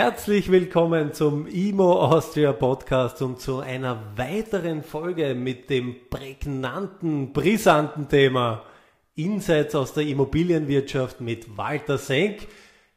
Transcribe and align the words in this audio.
Herzlich 0.00 0.48
willkommen 0.48 1.12
zum 1.12 1.48
IMO 1.48 1.94
Austria 1.94 2.52
Podcast 2.52 3.20
und 3.20 3.40
zu 3.40 3.58
einer 3.58 4.00
weiteren 4.14 4.84
Folge 4.84 5.34
mit 5.34 5.70
dem 5.70 6.08
prägnanten, 6.08 7.32
brisanten 7.32 8.08
Thema 8.08 8.62
Insights 9.16 9.74
aus 9.74 9.94
der 9.94 10.04
Immobilienwirtschaft 10.06 11.20
mit 11.20 11.56
Walter 11.58 11.98
Senk. 11.98 12.46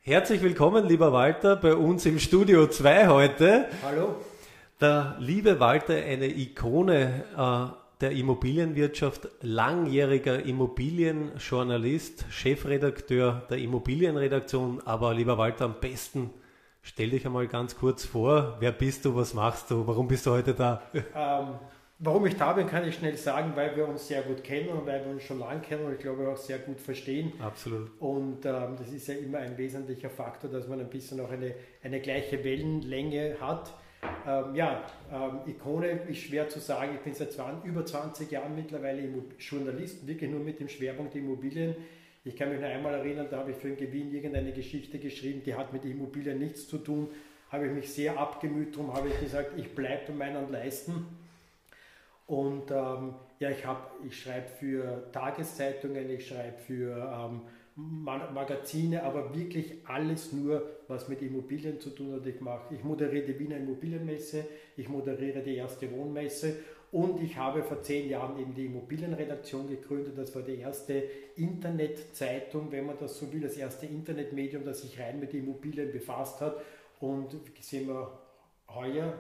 Herzlich 0.02 0.44
willkommen, 0.44 0.88
lieber 0.88 1.12
Walter, 1.12 1.56
bei 1.56 1.74
uns 1.74 2.06
im 2.06 2.20
Studio 2.20 2.68
2 2.68 3.08
heute. 3.08 3.66
Hallo. 3.84 4.18
Der 4.80 5.16
liebe 5.18 5.60
Walter, 5.60 5.96
eine 5.96 6.28
Ikone 6.28 7.24
äh, 7.36 8.00
der 8.00 8.12
Immobilienwirtschaft, 8.12 9.28
langjähriger 9.42 10.46
Immobilienjournalist, 10.46 12.26
Chefredakteur 12.30 13.48
der 13.50 13.58
Immobilienredaktion, 13.58 14.84
aber 14.86 15.16
lieber 15.16 15.40
Walter, 15.40 15.66
am 15.66 15.78
besten 15.82 16.30
Stell 16.84 17.12
dich 17.12 17.26
einmal 17.26 17.48
ganz 17.48 17.78
kurz 17.78 18.06
vor, 18.06 18.58
wer 18.60 18.72
bist 18.72 19.06
du, 19.06 19.16
was 19.16 19.36
machst 19.36 19.70
du, 19.70 19.86
warum 19.86 20.08
bist 20.08 20.26
du 20.26 20.32
heute 20.32 20.56
da? 20.56 20.82
Ähm, 21.16 21.60
warum 22.00 22.26
ich 22.26 22.36
da 22.36 22.54
bin, 22.54 22.66
kann 22.66 22.88
ich 22.88 22.96
schnell 22.96 23.16
sagen, 23.16 23.52
weil 23.56 23.76
wir 23.76 23.88
uns 23.88 24.08
sehr 24.08 24.24
gut 24.24 24.44
kennen 24.44 24.70
und 24.70 24.88
weil 24.88 25.06
wir 25.06 25.12
uns 25.12 25.22
schon 25.22 25.38
lange 25.38 25.62
kennen 25.62 25.86
und 25.86 25.94
ich 25.94 26.00
glaube 26.00 26.28
auch 26.28 26.38
sehr 26.38 26.58
gut 26.58 26.82
verstehen. 26.82 27.34
Absolut. 27.40 27.92
Und 28.00 28.46
ähm, 28.46 28.76
das 28.78 28.92
ist 28.92 29.08
ja 29.08 29.14
immer 29.14 29.38
ein 29.38 29.56
wesentlicher 29.60 30.10
Faktor, 30.10 30.50
dass 30.50 30.68
man 30.68 30.80
ein 30.80 30.90
bisschen 30.90 31.20
auch 31.22 31.30
eine, 31.30 31.54
eine 31.84 32.02
gleiche 32.02 32.44
Wellenlänge 32.44 33.36
hat. 33.40 33.74
Ähm, 34.26 34.56
ja, 34.56 34.84
ähm, 35.14 35.42
Ikone 35.46 35.88
ist 36.08 36.22
schwer 36.22 36.50
zu 36.50 36.60
sagen. 36.60 36.96
Ich 36.96 37.02
bin 37.02 37.14
seit 37.14 37.32
20, 37.32 37.64
über 37.64 37.86
20 37.86 38.32
Jahren 38.32 38.56
mittlerweile 38.56 39.08
Journalist, 39.38 40.08
wirklich 40.08 40.32
nur 40.32 40.40
mit 40.40 40.60
dem 40.60 40.68
Schwerpunkt 40.68 41.14
Immobilien. 41.14 41.76
Ich 42.24 42.36
kann 42.36 42.50
mich 42.50 42.62
noch 42.62 42.68
einmal 42.68 42.94
erinnern, 42.94 43.28
da 43.32 43.38
habe 43.38 43.52
ich 43.52 43.58
für 43.58 43.70
den 43.70 43.78
Gewinn 43.78 44.14
irgendeine 44.14 44.52
Geschichte 44.52 45.00
geschrieben, 45.00 45.42
die 45.44 45.56
hat 45.56 45.74
mit 45.74 45.86
Immobilien 45.86 46.38
nichts 46.38 46.68
zu 46.68 46.78
tun. 46.78 47.10
Habe 47.50 47.66
ich 47.66 47.72
mich 47.72 47.92
sehr 47.92 48.18
abgemüht, 48.18 48.76
darum 48.76 48.94
habe 48.94 49.10
ich 49.10 49.20
gesagt, 49.20 49.58
ich 49.58 49.74
bleibe 49.74 50.12
bei 50.12 50.14
meinen 50.14 50.52
Leisten. 50.52 51.08
Und 52.28 52.70
ähm, 52.70 53.16
ja, 53.40 53.50
ich, 53.50 53.64
ich 54.08 54.22
schreibe 54.22 54.48
für 54.48 55.12
Tageszeitungen, 55.12 56.10
ich 56.12 56.28
schreibe 56.28 56.60
für 56.60 56.96
ähm, 56.96 57.42
Magazine, 57.76 59.02
aber 59.04 59.36
wirklich 59.36 59.74
alles 59.86 60.32
nur, 60.32 60.70
was 60.88 61.08
mit 61.08 61.24
Immobilien 61.24 61.80
zu 61.80 61.90
tun 61.90 62.14
hat. 62.14 62.26
Ich, 62.28 62.40
mache, 62.40 62.76
ich 62.76 62.84
moderiere 62.84 63.26
die 63.26 63.40
Wiener 63.40 63.58
Immobilienmesse, 63.58 64.46
ich 64.78 64.88
moderiere 64.88 65.42
die 65.42 65.56
erste 65.56 65.92
Wohnmesse 65.92 66.58
und 66.92 67.22
ich 67.22 67.38
habe 67.38 67.64
vor 67.64 67.82
zehn 67.82 68.10
Jahren 68.10 68.38
eben 68.38 68.54
die 68.54 68.66
Immobilienredaktion 68.66 69.70
gegründet. 69.70 70.18
Das 70.18 70.36
war 70.36 70.42
die 70.42 70.58
erste 70.58 70.94
Internetzeitung, 71.38 72.70
wenn 72.72 72.86
man 72.86 72.98
das 73.00 73.18
so 73.18 73.32
will, 73.32 73.40
das 73.40 73.56
erste 73.56 73.86
Internetmedium, 73.86 74.66
das 74.66 74.82
sich 74.82 75.00
rein 75.00 75.20
mit 75.20 75.34
Immobilien 75.34 75.92
befasst 75.92 76.42
hat. 76.42 76.58
Und 77.00 77.36
sehen 77.62 77.88
wir 77.88 78.20
heuer, 78.68 79.14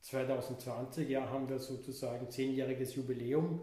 2020, 0.00 1.08
ja, 1.08 1.28
haben 1.28 1.48
wir 1.48 1.58
sozusagen 1.58 2.28
zehnjähriges 2.30 2.96
Jubiläum 2.96 3.60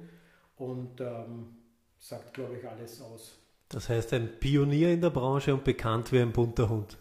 und 0.58 1.02
ähm, 1.02 1.58
sagt, 2.00 2.34
glaube 2.34 2.58
ich, 2.58 2.68
alles 2.68 3.02
aus. 3.02 3.38
Das 3.70 3.90
heißt, 3.90 4.14
ein 4.14 4.40
Pionier 4.40 4.94
in 4.94 5.02
der 5.02 5.10
Branche 5.10 5.54
und 5.54 5.64
bekannt 5.64 6.12
wie 6.12 6.20
ein 6.20 6.32
bunter 6.32 6.70
Hund. 6.70 6.98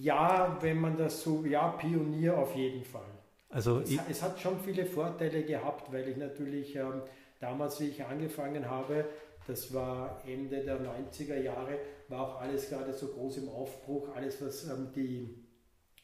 Ja, 0.00 0.58
wenn 0.60 0.80
man 0.80 0.96
das 0.96 1.22
so, 1.22 1.44
ja, 1.44 1.68
Pionier 1.68 2.36
auf 2.36 2.54
jeden 2.56 2.84
Fall. 2.84 3.15
Also 3.48 3.80
es, 3.80 3.96
es, 4.10 4.22
hat 4.22 4.40
schon 4.40 4.58
viele 4.60 4.84
Vorteile 4.84 5.42
gehabt, 5.44 5.92
weil 5.92 6.08
ich 6.08 6.16
natürlich 6.16 6.74
ähm, 6.76 7.02
damals, 7.40 7.80
wie 7.80 7.88
ich 7.88 8.04
angefangen 8.04 8.68
habe, 8.68 9.06
das 9.46 9.72
war 9.72 10.20
Ende 10.26 10.64
der 10.64 10.80
90er 10.80 11.40
Jahre, 11.40 11.78
war 12.08 12.20
auch 12.22 12.40
alles 12.40 12.68
gerade 12.68 12.92
so 12.92 13.08
groß 13.08 13.38
im 13.38 13.48
Aufbruch. 13.48 14.08
Alles, 14.14 14.44
was 14.44 14.64
ähm, 14.64 14.90
die 14.94 15.44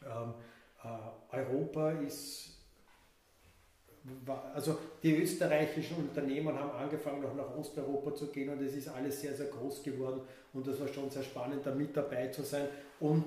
ähm, 0.03 0.35
äh, 0.85 1.37
Europa 1.37 1.91
ist, 1.93 2.53
war, 4.25 4.53
also 4.55 4.79
die 5.03 5.17
österreichischen 5.17 5.97
Unternehmen 5.97 6.59
haben 6.59 6.71
angefangen, 6.71 7.25
auch 7.25 7.35
nach 7.35 7.57
Osteuropa 7.57 8.15
zu 8.15 8.29
gehen 8.29 8.49
und 8.49 8.61
es 8.63 8.75
ist 8.75 8.89
alles 8.89 9.21
sehr, 9.21 9.35
sehr 9.35 9.47
groß 9.47 9.83
geworden 9.83 10.23
und 10.53 10.67
das 10.67 10.81
war 10.81 10.89
schon 10.89 11.11
sehr 11.11 11.23
spannend, 11.23 11.65
da 11.65 11.75
mit 11.75 11.97
dabei 11.97 12.29
zu 12.29 12.43
sein. 12.43 12.67
Und 13.01 13.27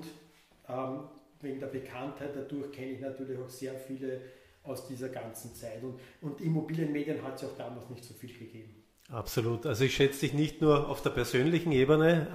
ähm, 0.68 1.00
wegen 1.40 1.60
der 1.60 1.68
Bekanntheit 1.68 2.30
dadurch 2.34 2.72
kenne 2.72 2.92
ich 2.92 3.00
natürlich 3.00 3.38
auch 3.38 3.48
sehr 3.48 3.74
viele 3.74 4.20
aus 4.62 4.86
dieser 4.86 5.08
ganzen 5.08 5.54
Zeit. 5.54 5.82
Und, 5.82 5.98
und 6.20 6.40
Immobilienmedien 6.40 7.22
hat 7.22 7.36
es 7.36 7.48
auch 7.48 7.56
damals 7.56 7.88
nicht 7.90 8.04
so 8.04 8.14
viel 8.14 8.32
gegeben. 8.32 8.82
Absolut. 9.08 9.66
Also 9.66 9.84
ich 9.84 9.94
schätze 9.94 10.20
dich 10.20 10.34
nicht 10.34 10.60
nur 10.60 10.88
auf 10.88 11.00
der 11.00 11.10
persönlichen 11.10 11.70
Ebene, 11.70 12.26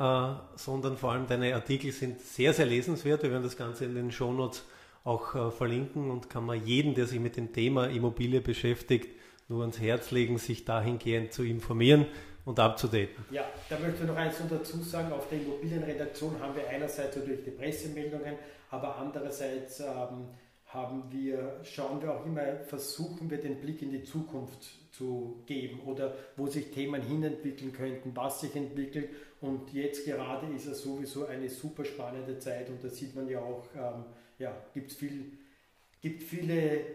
äh, 0.53 0.57
sondern 0.57 0.95
vor 0.95 1.11
allem 1.11 1.27
deine 1.27 1.53
Artikel 1.53 1.91
sind 1.91 2.21
sehr, 2.21 2.53
sehr 2.53 2.65
lesenswert. 2.65 3.23
Wir 3.23 3.31
werden 3.31 3.43
das 3.43 3.57
Ganze 3.57 3.85
in 3.85 3.95
den 3.95 4.11
Shownotes 4.11 4.63
auch 5.03 5.35
äh, 5.35 5.51
verlinken 5.51 6.09
und 6.09 6.29
kann 6.29 6.45
man 6.45 6.65
jeden, 6.65 6.95
der 6.95 7.07
sich 7.07 7.19
mit 7.19 7.35
dem 7.35 7.51
Thema 7.51 7.87
Immobilie 7.87 8.39
beschäftigt, 8.39 9.09
nur 9.49 9.61
ans 9.61 9.81
Herz 9.81 10.11
legen, 10.11 10.37
sich 10.37 10.63
dahingehend 10.63 11.33
zu 11.33 11.43
informieren 11.43 12.05
und 12.45 12.59
abzudaten. 12.59 13.25
Ja, 13.31 13.45
da 13.69 13.77
möchte 13.79 14.01
ich 14.01 14.07
noch 14.07 14.15
eins 14.15 14.35
dazu 14.49 14.81
sagen. 14.81 15.11
Auf 15.11 15.29
der 15.29 15.41
Immobilienredaktion 15.41 16.39
haben 16.39 16.55
wir 16.55 16.67
einerseits 16.67 17.15
natürlich 17.15 17.43
die 17.43 17.51
Pressemeldungen, 17.51 18.35
aber 18.69 18.97
andererseits 18.97 19.79
ähm, 19.79 20.27
haben 20.67 21.03
wir, 21.11 21.59
schauen 21.63 22.01
wir 22.01 22.13
auch 22.13 22.25
immer, 22.25 22.57
versuchen 22.65 23.29
wir 23.29 23.39
den 23.39 23.59
Blick 23.59 23.81
in 23.81 23.91
die 23.91 24.03
Zukunft 24.03 24.93
zu 24.93 25.43
geben 25.45 25.81
oder 25.81 26.15
wo 26.37 26.47
sich 26.47 26.71
Themen 26.71 27.01
hinentwickeln 27.01 27.73
könnten, 27.73 28.15
was 28.15 28.41
sich 28.41 28.55
entwickelt. 28.55 29.09
Und 29.41 29.73
jetzt 29.73 30.05
gerade 30.05 30.47
ist 30.53 30.67
es 30.67 30.81
sowieso 30.81 31.25
eine 31.25 31.49
super 31.49 31.83
spannende 31.83 32.39
Zeit 32.39 32.69
und 32.69 32.83
da 32.83 32.89
sieht 32.89 33.15
man 33.15 33.27
ja 33.27 33.39
auch, 33.39 33.65
ähm, 33.75 34.05
ja, 34.39 34.55
gibt 34.73 34.91
viel, 34.93 35.33
gibt 36.01 36.23
viele 36.23 36.85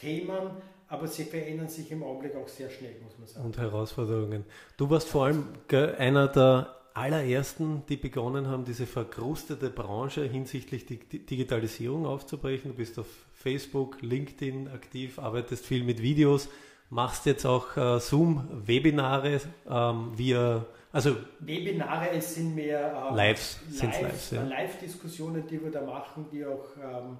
Themen, 0.00 0.50
aber 0.88 1.06
sie 1.06 1.24
verändern 1.24 1.68
sich 1.68 1.90
im 1.92 2.02
Augenblick 2.02 2.34
auch 2.36 2.48
sehr 2.48 2.70
schnell, 2.70 2.96
muss 3.02 3.18
man 3.18 3.28
sagen. 3.28 3.46
Und 3.46 3.58
Herausforderungen. 3.58 4.44
Du 4.76 4.90
warst 4.90 5.08
vor 5.08 5.26
allem 5.26 5.44
einer 5.70 6.28
der 6.28 6.74
allerersten, 6.94 7.84
die 7.88 7.96
begonnen 7.96 8.48
haben, 8.48 8.64
diese 8.64 8.86
verkrustete 8.86 9.70
Branche 9.70 10.24
hinsichtlich 10.24 10.86
Digitalisierung 10.86 12.06
aufzubrechen. 12.06 12.72
Du 12.72 12.76
bist 12.76 12.98
auf 12.98 13.06
Facebook, 13.32 14.02
LinkedIn 14.02 14.68
aktiv, 14.68 15.18
arbeitest 15.18 15.64
viel 15.64 15.84
mit 15.84 16.02
Videos, 16.02 16.48
machst 16.88 17.26
jetzt 17.26 17.46
auch 17.46 17.76
äh, 17.76 18.00
Zoom-Webinare 18.00 19.40
ähm, 19.68 20.18
via 20.18 20.66
also 20.92 21.16
Webinare 21.38 22.10
es 22.10 22.34
sind 22.34 22.54
mehr 22.54 23.10
äh, 23.12 23.14
Lives, 23.14 23.60
Live, 23.80 24.32
ja. 24.32 24.42
Live-Diskussionen, 24.42 25.46
die 25.46 25.62
wir 25.62 25.70
da 25.70 25.82
machen, 25.82 26.26
die 26.32 26.44
auch 26.44 26.66
ähm, 26.76 27.18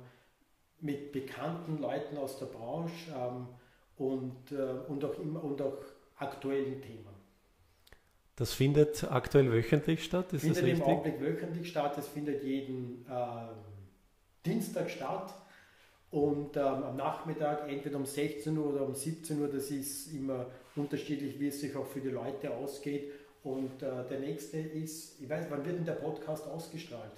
mit 0.80 1.12
bekannten 1.12 1.78
Leuten 1.78 2.16
aus 2.16 2.38
der 2.38 2.46
Branche 2.46 3.10
ähm, 3.14 3.46
und, 3.96 4.52
äh, 4.52 4.88
und, 4.88 5.04
auch 5.04 5.18
immer, 5.18 5.42
und 5.42 5.60
auch 5.60 5.78
aktuellen 6.16 6.80
Themen. 6.80 7.06
Das 8.36 8.54
findet 8.54 9.04
aktuell 9.10 9.52
wöchentlich 9.52 10.02
statt, 10.02 10.32
ist 10.32 10.42
findet 10.42 10.66
im 10.66 10.82
Augenblick 10.82 11.20
wöchentlich 11.20 11.68
statt, 11.68 11.98
es 11.98 12.08
findet 12.08 12.42
jeden 12.42 13.04
äh, 13.06 13.48
Dienstag 14.46 14.88
statt 14.88 15.34
und 16.10 16.56
ähm, 16.56 16.62
am 16.62 16.96
Nachmittag 16.96 17.68
entweder 17.68 17.96
um 17.96 18.06
16 18.06 18.56
Uhr 18.56 18.72
oder 18.72 18.86
um 18.86 18.94
17 18.94 19.40
Uhr, 19.40 19.48
das 19.48 19.70
ist 19.70 20.12
immer 20.12 20.46
unterschiedlich, 20.74 21.38
wie 21.38 21.48
es 21.48 21.60
sich 21.60 21.76
auch 21.76 21.86
für 21.86 22.00
die 22.00 22.08
Leute 22.08 22.52
ausgeht. 22.52 23.12
Und 23.44 23.82
äh, 23.82 24.08
der 24.08 24.18
nächste 24.18 24.58
ist, 24.58 25.20
ich 25.20 25.28
weiß, 25.28 25.46
wann 25.50 25.64
wird 25.64 25.76
denn 25.76 25.84
der 25.84 25.92
Podcast 25.92 26.46
ausgestrahlt? 26.48 27.12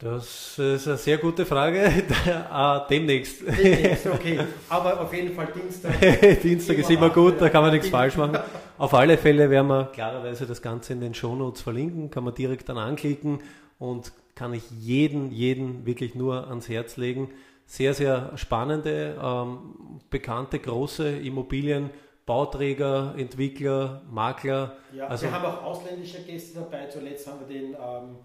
Das 0.00 0.56
ist 0.60 0.86
eine 0.86 0.96
sehr 0.96 1.18
gute 1.18 1.44
Frage. 1.44 1.90
ah, 2.50 2.86
demnächst. 2.88 3.42
Demnächst, 3.44 4.06
okay. 4.14 4.38
Aber 4.68 5.00
auf 5.00 5.12
jeden 5.12 5.34
Fall 5.34 5.48
Dienstag. 5.52 6.40
Dienstag 6.42 6.78
ist 6.78 6.88
immer 6.88 7.10
gut, 7.10 7.40
da 7.40 7.48
kann 7.50 7.62
man 7.62 7.72
nichts 7.72 7.88
falsch 7.88 8.16
machen. 8.16 8.38
Auf 8.78 8.94
alle 8.94 9.18
Fälle 9.18 9.50
werden 9.50 9.66
wir 9.66 9.86
klarerweise 9.86 10.46
das 10.46 10.62
Ganze 10.62 10.92
in 10.92 11.00
den 11.00 11.14
Shownotes 11.14 11.62
verlinken, 11.62 12.10
kann 12.12 12.22
man 12.22 12.32
direkt 12.32 12.68
dann 12.68 12.78
anklicken 12.78 13.40
und 13.80 14.12
kann 14.36 14.54
ich 14.54 14.70
jeden, 14.70 15.32
jeden 15.32 15.84
wirklich 15.84 16.14
nur 16.14 16.46
ans 16.46 16.68
Herz 16.68 16.96
legen. 16.96 17.32
Sehr, 17.66 17.92
sehr 17.92 18.30
spannende, 18.36 19.16
ähm, 19.20 20.00
bekannte, 20.10 20.60
große 20.60 21.10
Immobilien. 21.10 21.90
Bauträger, 22.24 23.14
Entwickler, 23.16 24.02
Makler. 24.10 24.76
Ja, 24.94 25.06
also 25.06 25.24
wir 25.24 25.32
haben 25.32 25.46
auch 25.46 25.64
ausländische 25.64 26.22
Gäste 26.22 26.60
dabei. 26.60 26.86
Zuletzt 26.86 27.26
haben 27.26 27.40
wir 27.40 27.46
den 27.48 27.72
ähm, 27.72 28.18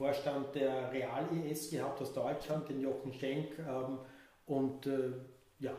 Vorstand 0.00 0.54
der 0.54 0.90
Real-IS 0.90 1.70
gehabt 1.70 2.00
aus 2.00 2.14
Deutschland, 2.14 2.66
den 2.70 2.80
Jochen 2.80 3.12
Schenk. 3.12 3.58
Ähm, 3.58 3.98
und 4.46 4.86
äh, 4.86 5.12
ja, 5.58 5.72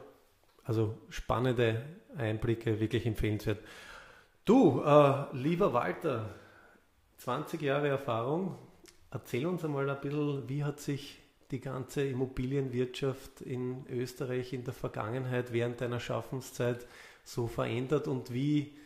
also 0.64 0.94
spannende 1.10 1.82
Einblicke, 2.16 2.80
wirklich 2.80 3.08
empfehlenswert. 3.08 3.58
Du, 4.46 4.84
äh, 4.84 5.26
lieber 5.34 5.74
Walter, 5.74 6.36
20 7.18 7.64
Jahre 7.64 7.88
Erfahrung, 7.88 8.60
erzähl 9.10 9.48
uns 9.48 9.66
einmal 9.66 9.90
ein 9.90 10.00
bisschen, 10.00 10.48
wie 10.48 10.64
hat 10.64 10.80
sich 10.80 11.20
die 11.50 11.60
ganze 11.60 12.04
Immobilienwirtschaft 12.04 13.42
in 13.42 13.88
Österreich 13.88 14.54
in 14.54 14.64
der 14.64 14.76
Vergangenheit 14.76 15.52
während 15.52 15.82
deiner 15.82 16.00
Schaffenszeit 16.00 16.86
so 17.24 17.48
verändert 17.48 18.08
und 18.08 18.32
wie 18.32 18.78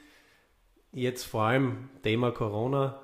jetzt 0.93 1.25
vor 1.25 1.43
allem 1.43 1.89
Thema 2.03 2.31
Corona. 2.31 3.01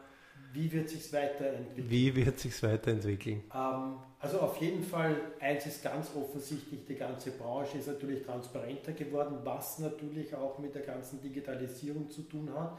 Wie 0.53 0.71
wird 0.71 0.89
sich 0.89 1.11
weiterentwickeln? 1.13 1.89
Wie 1.89 2.15
wird 2.15 2.39
sich 2.39 2.61
weiterentwickeln? 2.63 3.43
Ähm, 3.53 3.95
also 4.19 4.39
auf 4.39 4.57
jeden 4.57 4.83
Fall, 4.83 5.15
eins 5.39 5.65
ist 5.65 5.83
ganz 5.83 6.09
offensichtlich, 6.15 6.85
die 6.85 6.95
ganze 6.95 7.31
Branche 7.31 7.77
ist 7.77 7.87
natürlich 7.87 8.23
transparenter 8.23 8.91
geworden, 8.91 9.37
was 9.43 9.79
natürlich 9.79 10.35
auch 10.35 10.59
mit 10.59 10.75
der 10.75 10.81
ganzen 10.81 11.21
Digitalisierung 11.21 12.09
zu 12.09 12.23
tun 12.23 12.49
hat. 12.53 12.77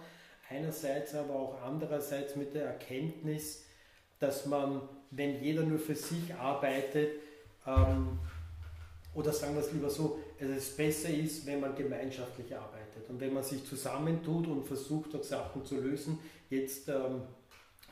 Einerseits 0.50 1.14
aber 1.14 1.34
auch 1.34 1.62
andererseits 1.62 2.36
mit 2.36 2.54
der 2.54 2.66
Erkenntnis, 2.66 3.64
dass 4.18 4.46
man, 4.46 4.82
wenn 5.10 5.42
jeder 5.42 5.62
nur 5.62 5.78
für 5.78 5.94
sich 5.94 6.34
arbeitet, 6.34 7.10
ähm, 7.66 8.18
oder 9.14 9.32
sagen 9.32 9.54
wir 9.54 9.62
es 9.62 9.72
lieber 9.72 9.90
so, 9.90 10.18
dass 10.38 10.48
es 10.48 10.76
besser 10.76 11.10
ist, 11.10 11.46
wenn 11.46 11.60
man 11.60 11.74
gemeinschaftlich 11.74 12.54
arbeitet 12.54 13.08
und 13.08 13.20
wenn 13.20 13.32
man 13.32 13.42
sich 13.42 13.64
zusammentut 13.64 14.46
und 14.46 14.66
versucht, 14.66 15.14
auch 15.14 15.22
Sachen 15.22 15.64
zu 15.64 15.80
lösen. 15.80 16.18
Jetzt 16.48 16.88
ähm, 16.88 17.22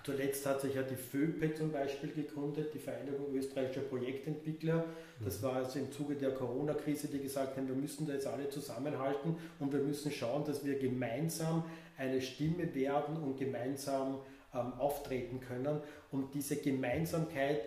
zuletzt 0.04 0.46
hat 0.46 0.60
sich 0.60 0.74
ja 0.74 0.82
die 0.82 0.96
FÖPE 0.96 1.54
zum 1.54 1.72
Beispiel 1.72 2.10
gegründet, 2.10 2.72
die 2.74 2.78
Vereinigung 2.78 3.34
österreichischer 3.34 3.82
Projektentwickler. 3.82 4.84
Das 5.24 5.40
mhm. 5.40 5.46
war 5.46 5.52
also 5.54 5.78
im 5.78 5.90
Zuge 5.92 6.14
der 6.14 6.32
Corona-Krise, 6.32 7.08
die 7.08 7.20
gesagt 7.20 7.56
haben, 7.56 7.68
wir 7.68 7.74
müssen 7.74 8.06
da 8.06 8.14
jetzt 8.14 8.26
alle 8.26 8.48
zusammenhalten 8.48 9.36
und 9.58 9.72
wir 9.72 9.80
müssen 9.80 10.10
schauen, 10.10 10.44
dass 10.44 10.64
wir 10.64 10.78
gemeinsam 10.78 11.64
eine 11.98 12.20
Stimme 12.20 12.74
werden 12.74 13.16
und 13.16 13.38
gemeinsam 13.38 14.20
ähm, 14.54 14.72
auftreten 14.78 15.40
können. 15.40 15.80
Und 16.10 16.34
diese 16.34 16.56
Gemeinsamkeit, 16.56 17.60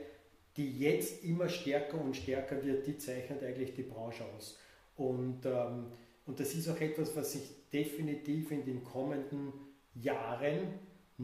die 0.57 0.79
jetzt 0.79 1.23
immer 1.23 1.49
stärker 1.49 1.99
und 1.99 2.15
stärker 2.15 2.63
wird, 2.63 2.87
die 2.87 2.97
zeichnet 2.97 3.43
eigentlich 3.43 3.73
die 3.75 3.83
Branche 3.83 4.23
aus. 4.35 4.59
Und, 4.95 5.45
ähm, 5.45 5.87
und 6.25 6.39
das 6.39 6.53
ist 6.53 6.69
auch 6.69 6.79
etwas, 6.79 7.15
was 7.15 7.33
sich 7.33 7.43
definitiv 7.71 8.51
in 8.51 8.65
den 8.65 8.83
kommenden 8.83 9.53
Jahren 9.95 10.79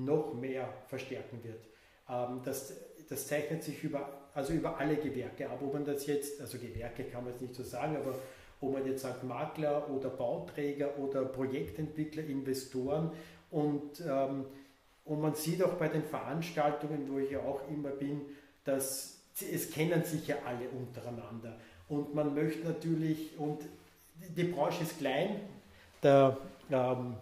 noch 0.06 0.34
mehr 0.34 0.68
verstärken 0.88 1.40
wird. 1.44 1.68
Ähm, 2.10 2.42
das, 2.44 2.74
das 3.10 3.28
zeichnet 3.28 3.64
sich 3.64 3.84
über, 3.84 4.10
also 4.34 4.54
über 4.54 4.78
alle 4.78 4.98
Gewerke 4.98 5.50
ab. 5.50 5.60
Ob 5.62 5.74
man 5.74 5.86
das 5.86 6.06
jetzt, 6.08 6.42
also 6.42 6.58
Gewerke 6.58 7.04
kann 7.06 7.24
man 7.24 7.34
jetzt 7.34 7.42
nicht 7.42 7.56
so 7.56 7.64
sagen, 7.64 7.98
aber 7.98 8.16
ob 8.62 8.74
man 8.74 8.86
jetzt 8.86 9.02
sagt 9.02 9.24
Makler 9.24 9.90
oder 9.90 10.10
Bauträger 10.10 10.98
oder 10.98 11.24
Projektentwickler, 11.26 12.24
Investoren 12.24 13.12
und, 13.52 14.02
ähm, 14.08 14.46
und 15.06 15.22
man 15.22 15.34
sieht 15.34 15.64
auch 15.64 15.74
bei 15.74 15.88
den 15.88 16.04
Veranstaltungen, 16.04 17.10
wo 17.10 17.20
ich 17.20 17.32
ja 17.32 17.40
auch 17.40 17.68
immer 17.70 17.90
bin, 17.90 18.22
dass 18.64 19.20
es 19.42 19.72
kennen 19.72 20.04
sich 20.04 20.28
ja 20.28 20.36
alle 20.46 20.68
untereinander. 20.70 21.58
Und 21.88 22.14
man 22.14 22.36
möchte 22.36 22.68
natürlich, 22.68 23.38
und 23.40 23.62
die 24.38 24.44
Branche 24.44 24.84
ist 24.84 25.00
klein, 25.00 25.40
der 26.04 26.38
ähm, 26.70 27.16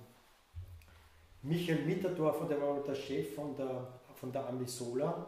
Michael 1.48 1.86
Mitterdorfer, 1.86 2.46
der 2.46 2.62
war 2.62 2.84
der 2.84 2.96
Chef 2.96 3.34
von 3.34 3.56
der, 3.56 3.88
von 4.16 4.32
der 4.32 4.48
Amisola, 4.48 5.28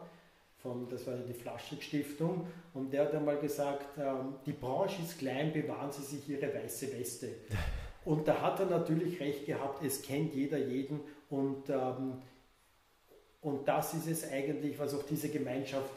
von, 0.58 0.88
das 0.88 1.06
war 1.06 1.14
die 1.16 1.32
Flaschig-Stiftung, 1.32 2.46
und 2.74 2.92
der 2.92 3.04
hat 3.04 3.14
einmal 3.14 3.38
gesagt, 3.38 3.98
ähm, 3.98 4.34
die 4.44 4.52
Branche 4.52 5.02
ist 5.02 5.18
klein, 5.18 5.52
bewahren 5.52 5.90
Sie 5.90 6.02
sich 6.02 6.28
Ihre 6.28 6.52
weiße 6.54 6.92
Weste. 6.92 7.28
Und 8.04 8.26
da 8.26 8.40
hat 8.40 8.58
er 8.60 8.66
natürlich 8.66 9.20
recht 9.20 9.44
gehabt, 9.44 9.84
es 9.84 10.00
kennt 10.00 10.34
jeder 10.34 10.56
jeden 10.56 11.00
und, 11.28 11.68
ähm, 11.68 12.14
und 13.42 13.68
das 13.68 13.92
ist 13.92 14.08
es 14.08 14.32
eigentlich, 14.32 14.78
was 14.78 14.94
auch 14.94 15.02
diese 15.02 15.28
Gemeinschaft 15.28 15.90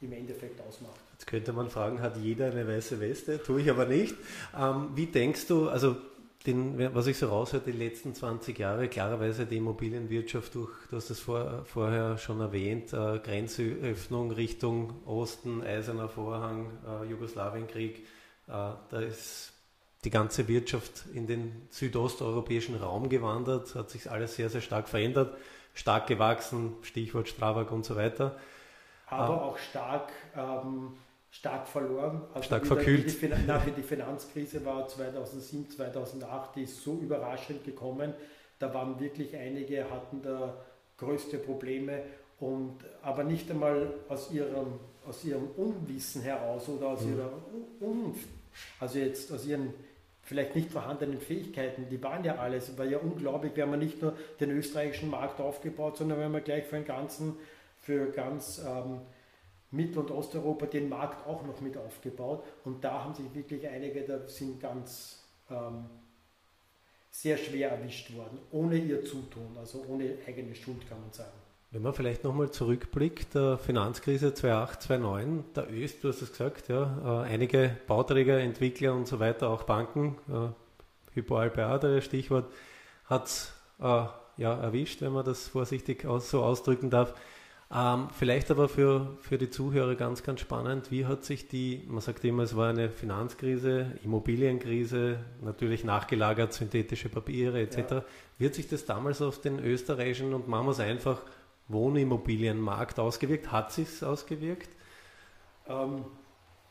im 0.00 0.12
Endeffekt 0.12 0.60
ausmacht. 0.60 0.98
Jetzt 1.12 1.28
könnte 1.28 1.52
man 1.52 1.70
fragen, 1.70 2.00
hat 2.00 2.16
jeder 2.16 2.50
eine 2.50 2.66
weiße 2.66 2.98
Weste? 3.00 3.40
Tue 3.40 3.60
ich 3.60 3.70
aber 3.70 3.86
nicht. 3.86 4.16
Ähm, 4.58 4.90
wie 4.96 5.06
denkst 5.06 5.46
du, 5.46 5.68
also 5.68 5.96
den, 6.46 6.94
was 6.94 7.06
ich 7.06 7.16
so 7.16 7.28
raushöre, 7.28 7.62
die 7.62 7.72
letzten 7.72 8.14
20 8.14 8.58
Jahre, 8.58 8.88
klarerweise 8.88 9.46
die 9.46 9.56
Immobilienwirtschaft 9.56 10.54
durch, 10.54 10.70
du 10.90 10.96
hast 10.96 11.08
das 11.08 11.20
vor, 11.20 11.64
vorher 11.64 12.18
schon 12.18 12.40
erwähnt, 12.40 12.92
äh, 12.92 13.18
Grenzöffnung 13.18 14.30
Richtung 14.30 14.92
Osten, 15.06 15.62
Eiserner 15.62 16.08
Vorhang, 16.08 16.70
äh, 16.86 17.08
Jugoslawienkrieg, 17.08 18.00
äh, 18.00 18.02
da 18.48 19.00
ist 19.00 19.52
die 20.04 20.10
ganze 20.10 20.46
Wirtschaft 20.48 21.04
in 21.14 21.26
den 21.26 21.66
südosteuropäischen 21.70 22.76
Raum 22.76 23.08
gewandert, 23.08 23.74
hat 23.74 23.88
sich 23.88 24.10
alles 24.10 24.36
sehr, 24.36 24.50
sehr 24.50 24.60
stark 24.60 24.88
verändert, 24.88 25.34
stark 25.72 26.06
gewachsen, 26.06 26.74
Stichwort 26.82 27.28
Strabag 27.28 27.72
und 27.72 27.86
so 27.86 27.96
weiter. 27.96 28.36
Aber 29.06 29.34
ah. 29.34 29.44
auch 29.44 29.58
stark 29.58 30.12
ähm, 30.36 30.92
stark 31.34 31.66
verloren. 31.66 32.22
Also 32.32 32.46
stark 32.46 32.66
verkühlt. 32.66 33.06
Die, 33.06 33.28
die, 33.28 33.70
die 33.76 33.82
Finanzkrise 33.82 34.64
war 34.64 34.86
2007, 34.86 35.70
2008, 35.70 36.56
die 36.56 36.62
ist 36.62 36.82
so 36.82 36.98
überraschend 37.02 37.64
gekommen. 37.64 38.14
Da 38.58 38.72
waren 38.72 39.00
wirklich 39.00 39.36
einige, 39.36 39.90
hatten 39.90 40.22
da 40.22 40.54
größte 40.96 41.38
Probleme 41.38 42.02
und 42.38 42.78
aber 43.02 43.24
nicht 43.24 43.50
einmal 43.50 43.92
aus 44.08 44.30
ihrem, 44.30 44.78
aus 45.06 45.24
ihrem 45.24 45.48
Unwissen 45.56 46.22
heraus 46.22 46.68
oder 46.68 46.88
aus 46.88 47.02
mhm. 47.02 47.14
ihrer 47.14 47.32
Un, 47.80 48.14
also 48.78 48.98
jetzt 48.98 49.32
aus 49.32 49.44
ihren 49.44 49.74
vielleicht 50.22 50.54
nicht 50.54 50.70
vorhandenen 50.70 51.20
Fähigkeiten, 51.20 51.86
die 51.90 52.02
waren 52.02 52.24
ja 52.24 52.36
alles, 52.36 52.78
war 52.78 52.86
ja 52.86 52.98
unglaublich, 52.98 53.56
wir 53.56 53.66
haben 53.66 53.78
nicht 53.78 54.00
nur 54.00 54.16
den 54.40 54.52
österreichischen 54.52 55.10
Markt 55.10 55.40
aufgebaut, 55.40 55.96
sondern 55.96 56.18
wir 56.18 56.24
haben 56.26 56.44
gleich 56.44 56.64
für 56.64 56.76
den 56.76 56.86
ganzen, 56.86 57.36
für 57.80 58.06
ganz 58.06 58.62
ähm, 58.64 59.00
Mittel- 59.74 59.98
und 59.98 60.10
Osteuropa 60.10 60.66
den 60.66 60.88
Markt 60.88 61.26
auch 61.26 61.44
noch 61.44 61.60
mit 61.60 61.76
aufgebaut. 61.76 62.44
Und 62.64 62.84
da 62.84 63.04
haben 63.04 63.14
sich 63.14 63.32
wirklich 63.34 63.66
einige, 63.68 64.02
da 64.02 64.26
sind 64.26 64.60
ganz 64.60 65.24
ähm, 65.50 65.86
sehr 67.10 67.36
schwer 67.36 67.70
erwischt 67.70 68.14
worden, 68.14 68.38
ohne 68.50 68.76
ihr 68.76 69.04
Zutun, 69.04 69.56
also 69.56 69.84
ohne 69.88 70.16
eigene 70.26 70.54
Schuld, 70.54 70.88
kann 70.88 71.00
man 71.00 71.12
sagen. 71.12 71.30
Wenn 71.70 71.82
man 71.82 71.92
vielleicht 71.92 72.22
nochmal 72.22 72.50
zurückblickt, 72.50 73.34
der 73.34 73.58
Finanzkrise 73.58 74.32
2008, 74.32 74.82
2009, 74.82 75.44
der 75.56 75.72
Öst, 75.72 76.04
du 76.04 76.08
hast 76.08 76.22
es 76.22 76.30
gesagt, 76.30 76.68
ja, 76.68 77.24
äh, 77.24 77.28
einige 77.28 77.76
Bauträger, 77.86 78.38
Entwickler 78.38 78.94
und 78.94 79.08
so 79.08 79.18
weiter, 79.18 79.50
auch 79.50 79.64
Banken, 79.64 80.16
äh, 80.28 81.14
Hypo 81.14 81.36
Alpe 81.36 81.78
der 81.82 82.00
Stichwort, 82.00 82.52
hat 83.06 83.26
es 83.26 83.52
äh, 83.80 84.04
ja, 84.36 84.54
erwischt, 84.54 85.00
wenn 85.00 85.12
man 85.12 85.24
das 85.24 85.48
vorsichtig 85.48 86.06
aus, 86.06 86.30
so 86.30 86.42
ausdrücken 86.42 86.90
darf. 86.90 87.14
Ähm, 87.76 88.08
vielleicht 88.16 88.52
aber 88.52 88.68
für, 88.68 89.16
für 89.20 89.36
die 89.36 89.50
Zuhörer 89.50 89.96
ganz, 89.96 90.22
ganz 90.22 90.40
spannend, 90.40 90.92
wie 90.92 91.06
hat 91.06 91.24
sich 91.24 91.48
die, 91.48 91.82
man 91.88 92.00
sagt 92.00 92.24
immer, 92.24 92.44
es 92.44 92.54
war 92.54 92.68
eine 92.68 92.88
Finanzkrise, 92.88 93.98
Immobilienkrise, 94.04 95.18
natürlich 95.42 95.82
nachgelagert, 95.82 96.52
synthetische 96.52 97.08
Papiere 97.08 97.60
etc. 97.60 97.76
Ja. 97.90 98.04
Wird 98.38 98.54
sich 98.54 98.68
das 98.68 98.84
damals 98.84 99.20
auf 99.20 99.40
den 99.40 99.58
österreichischen 99.58 100.34
und 100.34 100.46
machen 100.46 100.66
wir 100.66 100.70
es 100.70 100.78
einfach 100.78 101.22
Wohnimmobilienmarkt 101.66 103.00
ausgewirkt? 103.00 103.50
Hat 103.50 103.72
sich 103.72 103.88
es 103.88 104.04
ausgewirkt? 104.04 104.68
Ähm, 105.66 106.04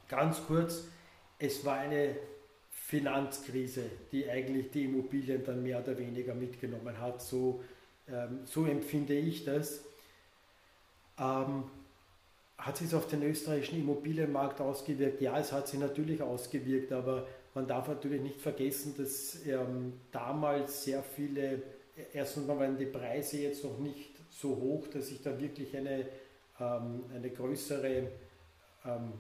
ganz 0.07 0.41
kurz, 0.48 0.86
es 1.38 1.65
war 1.65 1.79
eine 1.79 2.15
Finanzkrise, 2.72 3.83
die 4.13 4.29
eigentlich 4.29 4.72
die 4.72 4.86
Immobilien 4.86 5.43
dann 5.43 5.63
mehr 5.63 5.81
oder 5.81 5.98
weniger 5.98 6.33
mitgenommen 6.33 6.98
hat. 6.98 7.22
So, 7.22 7.62
ähm, 8.07 8.39
so 8.45 8.65
empfinde 8.65 9.15
ich 9.15 9.43
das. 9.43 9.83
Ähm, 11.20 11.63
hat 12.58 12.77
sich 12.77 12.93
auf 12.96 13.08
den 13.08 13.24
österreichischen 13.24 13.82
Immobilienmarkt 13.82 14.62
ausgewirkt? 14.62 15.22
Ja, 15.22 15.38
es 15.38 15.51
hat 15.51 15.67
sich 15.67 15.79
natürlich 15.79 16.22
ausgewirkt, 16.22 16.91
aber 16.91 17.27
man 17.53 17.67
darf 17.67 17.88
natürlich 17.88 18.22
nicht 18.22 18.39
vergessen, 18.39 18.96
dass 18.98 19.46
ähm, 19.46 19.93
damals 20.12 20.86
sehr 20.86 21.03
viele, 21.03 21.62
erstens 22.13 22.48
mal 22.48 22.58
waren 22.58 22.77
die 22.77 22.86
Preise 22.86 23.38
jetzt 23.38 23.63
noch 23.63 23.77
nicht 23.79 24.12
so 24.29 24.50
hoch, 24.50 24.88
dass 24.88 25.10
sich 25.10 25.22
da 25.22 25.39
wirklich 25.39 25.75
eine, 25.75 26.05
ähm, 26.60 27.03
eine 27.13 27.29
größere, 27.29 28.08
ähm, 28.86 29.13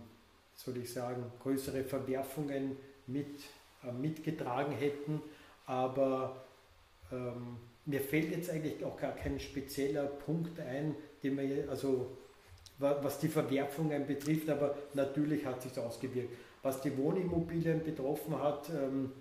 soll 0.55 0.77
ich 0.77 0.91
sagen, 0.91 1.31
größere 1.41 1.83
Verwerfungen 1.83 2.77
mit, 3.07 3.41
äh, 3.83 3.91
mitgetragen 3.91 4.73
hätten. 4.73 5.21
Aber 5.65 6.43
ähm, 7.11 7.57
mir 7.85 8.01
fällt 8.01 8.31
jetzt 8.31 8.49
eigentlich 8.49 8.83
auch 8.83 8.97
gar 8.97 9.15
kein 9.15 9.39
spezieller 9.39 10.05
Punkt 10.05 10.59
ein, 10.59 10.95
den 11.23 11.37
wir, 11.37 11.69
also 11.69 12.17
was 12.77 13.19
die 13.19 13.27
Verwerfungen 13.27 14.05
betrifft, 14.05 14.49
aber 14.49 14.75
natürlich 14.93 15.45
hat 15.45 15.61
sich 15.61 15.77
ausgewirkt. 15.77 16.35
Was 16.61 16.81
die 16.81 16.97
Wohnimmobilien 16.97 17.83
betroffen 17.83 18.41
hat, 18.41 18.69
ähm, 18.69 19.11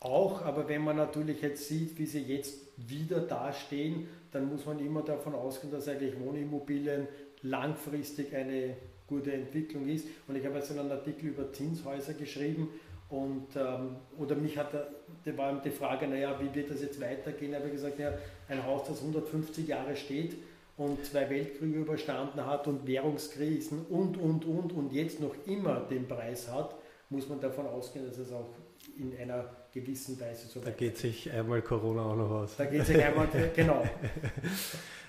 auch, 0.00 0.42
aber 0.42 0.68
wenn 0.68 0.84
man 0.84 0.96
natürlich 0.96 1.40
jetzt 1.40 1.66
sieht, 1.66 1.98
wie 1.98 2.04
sie 2.04 2.22
jetzt 2.22 2.58
wieder 2.76 3.20
dastehen, 3.20 4.06
dann 4.32 4.48
muss 4.48 4.66
man 4.66 4.78
immer 4.78 5.02
davon 5.02 5.34
ausgehen, 5.34 5.72
dass 5.72 5.88
eigentlich 5.88 6.18
Wohnimmobilien 6.20 7.08
langfristig 7.42 8.34
eine 8.34 8.76
gute 9.06 9.32
Entwicklung 9.32 9.88
ist. 9.88 10.06
Und 10.26 10.36
ich 10.36 10.44
habe 10.44 10.56
jetzt 10.56 10.70
einen 10.70 10.90
Artikel 10.90 11.28
über 11.28 11.52
Zinshäuser 11.52 12.14
geschrieben 12.14 12.68
Und, 13.08 13.54
ähm, 13.56 13.96
oder 14.18 14.34
mich 14.34 14.56
hat, 14.58 14.72
da 14.72 15.36
war 15.36 15.60
die 15.62 15.70
Frage, 15.70 16.08
naja, 16.08 16.38
wie 16.40 16.54
wird 16.54 16.70
das 16.70 16.82
jetzt 16.82 17.00
weitergehen? 17.00 17.52
Da 17.52 17.58
habe 17.58 17.70
gesagt, 17.70 17.98
ja, 17.98 18.12
ein 18.48 18.64
Haus, 18.64 18.88
das 18.88 19.00
150 19.00 19.68
Jahre 19.68 19.96
steht 19.96 20.36
und 20.76 21.04
zwei 21.04 21.28
Weltkriege 21.30 21.78
überstanden 21.78 22.44
hat 22.44 22.66
und 22.66 22.86
Währungskrisen 22.86 23.86
und, 23.86 24.16
und, 24.16 24.44
und 24.44 24.72
und 24.72 24.92
jetzt 24.92 25.20
noch 25.20 25.34
immer 25.46 25.80
den 25.80 26.08
Preis 26.08 26.50
hat, 26.50 26.74
muss 27.10 27.28
man 27.28 27.40
davon 27.40 27.66
ausgehen, 27.66 28.06
dass 28.06 28.18
es 28.18 28.32
auch 28.32 28.48
in 28.98 29.16
einer 29.16 29.44
gewissen 29.72 30.20
Weise 30.20 30.46
so 30.46 30.60
Da 30.60 30.70
geht 30.70 30.96
sich 30.98 31.30
einmal 31.30 31.62
Corona 31.62 32.02
auch 32.02 32.16
noch 32.16 32.30
aus. 32.30 32.56
Da 32.56 32.64
geht 32.64 32.86
sich 32.86 33.02
einmal, 33.02 33.28
genau. 33.54 33.84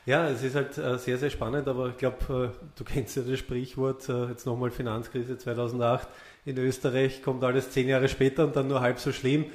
Ja, 0.08 0.30
es 0.30 0.44
ist 0.44 0.54
halt 0.54 0.78
äh, 0.78 1.00
sehr, 1.00 1.18
sehr 1.18 1.32
spannend, 1.32 1.68
aber 1.68 1.90
ich 1.90 1.98
glaube, 1.98 2.54
äh, 2.54 2.68
du 2.78 2.84
kennst 2.84 3.16
ja 3.16 3.24
das 3.24 3.40
Sprichwort, 3.40 4.08
äh, 4.08 4.28
jetzt 4.28 4.46
nochmal 4.46 4.70
Finanzkrise 4.70 5.36
2008 5.36 6.08
in 6.46 6.60
Österreich, 6.60 7.24
kommt 7.24 7.44
alles 7.44 7.72
zehn 7.72 7.88
Jahre 7.88 8.08
später 8.08 8.46
und 8.46 8.56
dann 8.56 8.68
nur 8.68 8.82
halb 8.82 9.00
so 9.00 9.12
schlimm. 9.12 9.46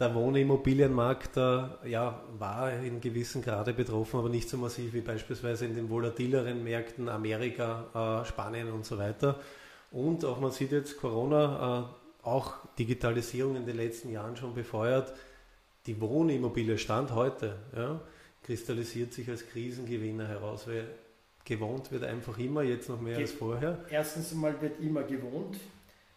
Der 0.00 0.14
Wohnimmobilienmarkt 0.14 1.36
ja, 1.36 2.22
war 2.38 2.72
in 2.72 3.00
gewissem 3.00 3.42
Grade 3.42 3.72
betroffen, 3.72 4.20
aber 4.20 4.28
nicht 4.28 4.48
so 4.48 4.56
massiv 4.56 4.92
wie 4.92 5.00
beispielsweise 5.00 5.64
in 5.64 5.74
den 5.74 5.90
volatileren 5.90 6.62
Märkten 6.62 7.08
Amerika, 7.08 8.24
Spanien 8.24 8.70
und 8.70 8.86
so 8.86 8.96
weiter. 8.96 9.40
Und 9.90 10.24
auch 10.24 10.38
man 10.38 10.52
sieht 10.52 10.70
jetzt 10.70 10.98
Corona, 10.98 11.90
auch 12.22 12.54
Digitalisierung 12.78 13.56
in 13.56 13.66
den 13.66 13.76
letzten 13.76 14.12
Jahren 14.12 14.36
schon 14.36 14.54
befeuert. 14.54 15.12
Die 15.86 16.00
Wohnimmobilie 16.00 16.78
stand 16.78 17.12
heute. 17.12 17.56
Ja, 17.74 18.00
kristallisiert 18.42 19.12
sich 19.12 19.28
als 19.28 19.48
Krisengewinner 19.48 20.28
heraus, 20.28 20.68
weil 20.68 20.86
gewohnt 21.44 21.90
wird 21.90 22.04
einfach 22.04 22.38
immer, 22.38 22.62
jetzt 22.62 22.88
noch 22.88 23.00
mehr 23.00 23.14
Ge 23.14 23.24
als 23.24 23.32
vorher. 23.32 23.84
Erstens 23.90 24.32
einmal 24.32 24.60
wird 24.60 24.80
immer 24.80 25.02
gewohnt. 25.02 25.58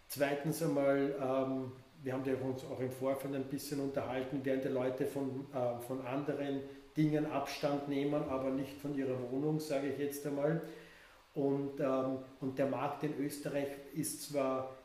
Zweitens 0.08 0.62
einmal, 0.62 1.16
ähm, 1.22 1.72
wir 2.04 2.14
haben 2.14 2.24
uns 2.24 2.64
auch 2.66 2.80
im 2.80 2.92
Vorfeld 2.92 3.36
ein 3.36 3.44
bisschen 3.44 3.80
unterhalten, 3.80 4.42
während 4.44 4.64
die 4.64 4.70
Leute 4.70 5.06
von, 5.06 5.46
äh, 5.54 5.80
von 5.82 6.02
anderen 6.06 6.62
Dingen 6.98 7.26
Abstand 7.26 7.88
nehmen, 7.88 8.24
aber 8.30 8.50
nicht 8.50 8.80
von 8.82 8.96
ihrer 8.96 9.32
Wohnung, 9.32 9.60
sage 9.60 9.90
ich 9.90 10.00
jetzt 10.00 10.26
einmal. 10.26 10.62
Und, 11.34 11.80
ähm, 11.80 12.18
und 12.42 12.58
der 12.58 12.68
Markt 12.68 13.04
in 13.04 13.18
Österreich 13.18 13.68
ist 13.94 14.24
zwar 14.24 14.78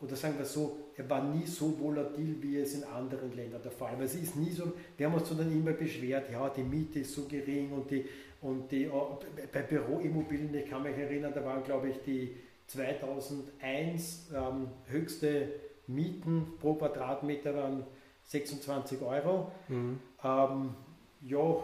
oder 0.00 0.16
sagen 0.16 0.36
wir 0.36 0.44
so, 0.44 0.90
er 0.96 1.08
war 1.08 1.22
nie 1.24 1.46
so 1.46 1.78
volatil, 1.78 2.36
wie 2.40 2.58
es 2.58 2.74
in 2.74 2.84
anderen 2.84 3.34
Ländern 3.34 3.62
der 3.62 3.70
Fall 3.70 3.96
war. 3.96 4.02
Es 4.02 4.14
ist 4.14 4.36
nie 4.36 4.50
so, 4.50 4.72
wir 4.96 5.06
haben 5.06 5.14
uns 5.14 5.28
dann 5.28 5.50
immer 5.50 5.72
beschwert, 5.72 6.30
ja, 6.30 6.48
die 6.50 6.62
Miete 6.62 7.00
ist 7.00 7.14
so 7.14 7.24
gering 7.24 7.72
und 7.72 7.90
die, 7.90 8.04
und 8.42 8.70
die 8.70 8.88
oh, 8.88 9.18
bei 9.52 9.62
Büroimmobilien, 9.62 10.54
ich 10.54 10.68
kann 10.68 10.82
mich 10.82 10.96
erinnern, 10.96 11.32
da 11.34 11.44
waren, 11.44 11.64
glaube 11.64 11.88
ich, 11.88 12.02
die 12.04 12.36
2001 12.66 14.30
ähm, 14.34 14.68
höchste 14.88 15.48
Mieten 15.86 16.54
pro 16.60 16.74
Quadratmeter 16.74 17.54
waren 17.54 17.86
26 18.24 19.02
Euro. 19.02 19.52
Mhm. 19.68 20.00
Ähm, 20.22 20.74
ja, 21.22 21.56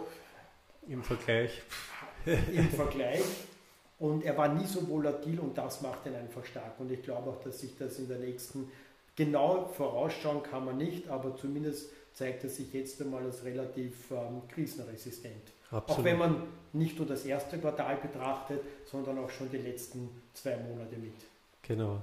im 0.88 1.02
Vergleich. 1.02 1.62
Im 2.52 2.68
Vergleich. 2.68 3.24
Und 3.98 4.24
er 4.24 4.36
war 4.36 4.48
nie 4.48 4.66
so 4.66 4.88
volatil 4.88 5.38
und 5.40 5.56
das 5.56 5.82
macht 5.82 6.06
ihn 6.06 6.14
einfach 6.14 6.44
stark. 6.44 6.78
Und 6.78 6.90
ich 6.90 7.02
glaube 7.02 7.30
auch, 7.30 7.40
dass 7.40 7.60
sich 7.60 7.76
das 7.76 7.98
in 7.98 8.08
der 8.08 8.18
nächsten, 8.18 8.70
genau 9.14 9.66
vorausschauen 9.66 10.42
kann 10.42 10.64
man 10.64 10.78
nicht, 10.78 11.08
aber 11.08 11.36
zumindest 11.36 11.90
zeigt 12.14 12.44
er 12.44 12.50
sich 12.50 12.72
jetzt 12.72 13.00
einmal 13.02 13.24
als 13.24 13.44
relativ 13.44 14.10
ähm, 14.10 14.42
krisenresistent. 14.48 15.52
Absolut. 15.70 16.00
Auch 16.00 16.04
wenn 16.04 16.18
man 16.18 16.42
nicht 16.72 16.98
nur 16.98 17.06
das 17.06 17.24
erste 17.24 17.58
Quartal 17.58 17.96
betrachtet, 17.96 18.60
sondern 18.86 19.18
auch 19.18 19.30
schon 19.30 19.50
die 19.50 19.58
letzten 19.58 20.08
zwei 20.32 20.56
Monate 20.56 20.96
mit. 20.96 21.14
Genau. 21.62 22.00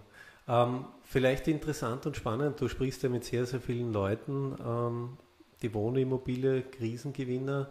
Ähm, 0.48 0.86
vielleicht 1.04 1.48
interessant 1.48 2.06
und 2.06 2.16
spannend, 2.16 2.60
du 2.62 2.68
sprichst 2.68 3.04
ja 3.04 3.10
mit 3.10 3.26
sehr, 3.26 3.46
sehr 3.46 3.60
vielen 3.60 3.92
Leuten, 3.92 4.56
ähm, 4.66 5.18
die 5.62 5.74
Wohnimmobilie, 5.74 6.62
Krisengewinner, 6.62 7.70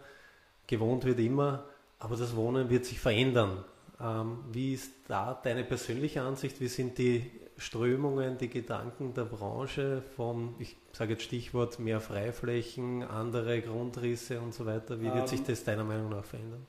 gewohnt 0.67 1.05
wird 1.05 1.21
immer, 1.21 1.65
aber 1.99 2.17
das 2.17 2.37
Wohnen 2.37 2.69
wird 2.69 2.85
sich 2.85 3.01
verändern. 3.01 3.65
Ähm, 4.01 4.39
wie 4.53 4.75
ist 4.75 4.93
da 5.09 5.35
deine 5.43 5.65
persönliche 5.65 6.23
Ansicht? 6.23 6.61
Wie 6.61 6.69
sind 6.69 6.99
die 6.99 7.31
Strömungen, 7.57 8.37
die 8.37 8.51
Gedanken 8.51 9.15
der 9.15 9.25
Branche 9.25 10.03
von, 10.15 10.55
ich 10.59 10.77
sage 10.93 11.13
jetzt 11.13 11.23
Stichwort, 11.23 11.79
mehr 11.79 12.01
Freiflächen, 12.01 13.03
andere 13.03 13.63
Grundrisse 13.63 14.41
und 14.41 14.53
so 14.53 14.67
weiter? 14.67 15.01
Wie 15.01 15.07
wird 15.07 15.21
ähm, 15.21 15.27
sich 15.27 15.43
das 15.43 15.65
deiner 15.65 15.85
Meinung 15.85 16.11
nach 16.11 16.25
verändern? 16.25 16.67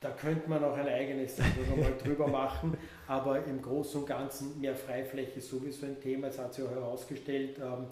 Da 0.00 0.10
könnte 0.10 0.48
man 0.48 0.62
auch 0.62 0.76
ein 0.76 0.88
eigenes 0.88 1.38
mal 1.38 1.94
drüber 2.04 2.28
machen, 2.28 2.76
aber 3.06 3.44
im 3.44 3.62
Großen 3.62 4.00
und 4.00 4.06
Ganzen 4.06 4.60
mehr 4.60 4.76
Freifläche 4.76 5.38
ist 5.38 5.48
sowieso 5.48 5.86
ein 5.86 6.00
Thema. 6.00 6.28
Es 6.28 6.38
hat 6.38 6.52
sich 6.52 6.64
auch 6.64 6.70
herausgestellt, 6.70 7.58
ähm, 7.58 7.86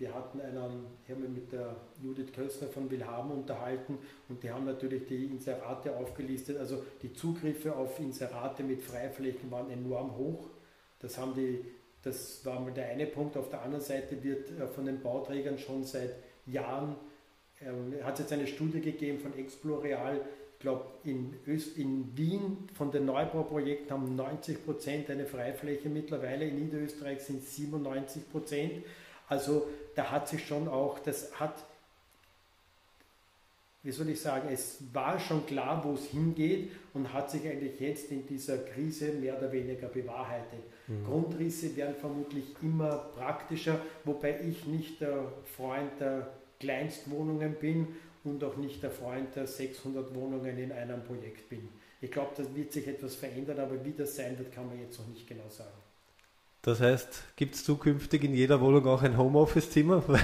wir 0.00 0.14
hatten 0.14 0.40
einen, 0.40 0.86
ich 1.04 1.10
habe 1.10 1.20
mich 1.20 1.42
mit 1.42 1.52
der 1.52 1.76
Judith 2.02 2.32
Kössner 2.32 2.68
von 2.68 2.90
Wilhelm 2.90 3.32
unterhalten 3.32 3.98
und 4.30 4.42
die 4.42 4.50
haben 4.50 4.64
natürlich 4.64 5.06
die 5.06 5.26
Inserate 5.26 5.94
aufgelistet. 5.94 6.56
Also 6.56 6.82
die 7.02 7.12
Zugriffe 7.12 7.76
auf 7.76 8.00
Inserate 8.00 8.62
mit 8.62 8.80
Freiflächen 8.80 9.50
waren 9.50 9.70
enorm 9.70 10.16
hoch. 10.16 10.48
Das 11.00 11.18
haben 11.18 11.34
die, 11.34 11.62
das 12.02 12.46
war 12.46 12.60
mal 12.60 12.72
der 12.72 12.88
eine 12.88 13.06
Punkt. 13.06 13.36
Auf 13.36 13.50
der 13.50 13.60
anderen 13.60 13.84
Seite 13.84 14.22
wird 14.22 14.50
äh, 14.58 14.66
von 14.68 14.86
den 14.86 15.02
Bauträgern 15.02 15.58
schon 15.58 15.84
seit 15.84 16.14
Jahren, 16.46 16.96
äh, 17.60 18.02
hat 18.02 18.14
es 18.14 18.20
jetzt 18.20 18.32
eine 18.32 18.46
Studie 18.46 18.80
gegeben 18.80 19.18
von 19.18 19.36
Exploreal, 19.36 20.22
glaube 20.60 20.84
in, 21.04 21.34
in 21.76 22.16
Wien 22.16 22.68
von 22.74 22.92
den 22.92 23.06
Neubauprojekten 23.06 23.90
haben 23.90 24.14
90 24.14 24.64
Prozent 24.64 25.10
eine 25.10 25.26
Freifläche 25.26 25.88
mittlerweile, 25.88 26.46
in 26.46 26.64
Niederösterreich 26.64 27.20
sind 27.20 27.42
es 27.42 27.56
97 27.56 28.30
Prozent. 28.30 28.84
Also 29.28 29.66
da 29.96 30.10
hat 30.10 30.28
sich 30.28 30.46
schon 30.46 30.68
auch, 30.68 30.98
das 30.98 31.40
hat, 31.40 31.54
wie 33.82 33.90
soll 33.90 34.10
ich 34.10 34.20
sagen, 34.20 34.48
es 34.52 34.78
war 34.92 35.18
schon 35.18 35.46
klar, 35.46 35.82
wo 35.82 35.94
es 35.94 36.06
hingeht 36.06 36.70
und 36.92 37.12
hat 37.12 37.30
sich 37.30 37.46
eigentlich 37.48 37.80
jetzt 37.80 38.10
in 38.10 38.26
dieser 38.26 38.58
Krise 38.58 39.12
mehr 39.12 39.38
oder 39.38 39.50
weniger 39.50 39.88
bewahrheitet. 39.88 40.60
Mhm. 40.88 41.06
Grundrisse 41.06 41.74
werden 41.76 41.94
vermutlich 41.98 42.44
immer 42.60 42.96
praktischer, 43.16 43.80
wobei 44.04 44.40
ich 44.46 44.66
nicht 44.66 45.00
der 45.00 45.32
Freund 45.56 45.98
der 46.00 46.28
Kleinstwohnungen 46.58 47.54
bin 47.54 47.88
und 48.24 48.42
auch 48.44 48.56
nicht 48.56 48.82
der 48.82 48.90
Freund 48.90 49.34
der 49.34 49.46
600 49.46 50.14
Wohnungen 50.14 50.58
in 50.58 50.72
einem 50.72 51.02
Projekt 51.04 51.48
bin. 51.48 51.68
Ich 52.00 52.10
glaube, 52.10 52.30
das 52.36 52.54
wird 52.54 52.72
sich 52.72 52.86
etwas 52.86 53.14
verändern, 53.14 53.58
aber 53.58 53.84
wie 53.84 53.92
das 53.92 54.16
sein 54.16 54.38
wird, 54.38 54.52
kann 54.52 54.66
man 54.66 54.80
jetzt 54.80 54.98
noch 54.98 55.06
nicht 55.08 55.26
genau 55.26 55.48
sagen. 55.48 55.70
Das 56.62 56.80
heißt, 56.80 57.36
gibt 57.36 57.54
es 57.54 57.64
zukünftig 57.64 58.24
in 58.24 58.34
jeder 58.34 58.60
Wohnung 58.60 58.86
auch 58.86 59.02
ein 59.02 59.16
Homeoffice-Zimmer? 59.16 60.04
uh, 60.08 60.18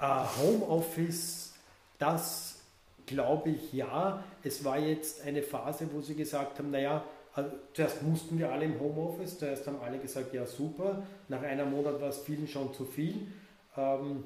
Homeoffice, 0.42 1.52
das 1.98 2.60
glaube 3.06 3.50
ich 3.50 3.72
ja. 3.72 4.24
Es 4.42 4.64
war 4.64 4.78
jetzt 4.78 5.22
eine 5.22 5.42
Phase, 5.42 5.88
wo 5.92 6.00
sie 6.00 6.14
gesagt 6.14 6.58
haben, 6.58 6.70
naja, 6.70 7.04
also 7.34 7.50
zuerst 7.74 8.02
mussten 8.02 8.38
wir 8.38 8.50
alle 8.50 8.64
im 8.64 8.80
Homeoffice, 8.80 9.38
zuerst 9.38 9.66
haben 9.66 9.78
alle 9.82 9.98
gesagt, 9.98 10.32
ja 10.32 10.46
super, 10.46 11.02
nach 11.28 11.42
einem 11.42 11.70
Monat 11.70 12.00
war 12.00 12.08
es 12.08 12.18
vielen 12.18 12.48
schon 12.48 12.72
zu 12.72 12.84
viel. 12.84 13.26
Ähm, 13.76 14.24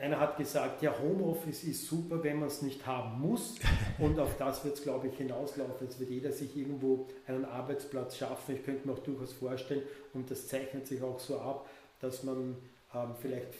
einer 0.00 0.18
hat 0.18 0.36
gesagt, 0.36 0.82
ja, 0.82 0.94
Homeoffice 0.98 1.64
ist 1.64 1.86
super, 1.86 2.22
wenn 2.22 2.38
man 2.38 2.48
es 2.48 2.62
nicht 2.62 2.86
haben 2.86 3.20
muss. 3.20 3.56
Und 3.98 4.18
auf 4.18 4.36
das 4.36 4.64
wird 4.64 4.76
es, 4.76 4.82
glaube 4.82 5.08
ich, 5.08 5.16
hinauslaufen. 5.16 5.86
Es 5.88 6.00
wird 6.00 6.10
jeder 6.10 6.32
sich 6.32 6.56
irgendwo 6.56 7.06
einen 7.26 7.44
Arbeitsplatz 7.44 8.16
schaffen. 8.16 8.56
Ich 8.56 8.64
könnte 8.64 8.86
mir 8.86 8.94
auch 8.94 9.00
durchaus 9.00 9.32
vorstellen, 9.32 9.82
und 10.14 10.30
das 10.30 10.48
zeichnet 10.48 10.86
sich 10.86 11.02
auch 11.02 11.20
so 11.20 11.38
ab, 11.38 11.68
dass 12.00 12.22
man 12.24 12.56
ähm, 12.94 13.14
vielleicht, 13.20 13.54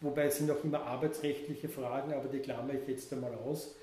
wobei 0.00 0.24
es 0.24 0.38
sind 0.38 0.50
auch 0.50 0.62
immer 0.64 0.82
arbeitsrechtliche 0.82 1.68
Fragen, 1.68 2.12
aber 2.12 2.28
die 2.28 2.40
klammere 2.40 2.78
ich 2.78 2.88
jetzt 2.88 3.12
einmal 3.12 3.34
aus, 3.34 3.76